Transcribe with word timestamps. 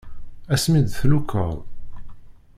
Ass 0.53 0.65
mi 0.71 0.79
d-tlukeḍ. 0.85 1.51